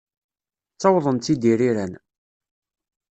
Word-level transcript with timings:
Ttawḍen-tt-id 0.73 1.43
yiriran. 1.49 1.93